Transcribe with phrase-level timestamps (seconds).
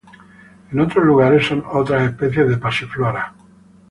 [0.71, 3.35] En otros lugares son otras especies de "Passiflora".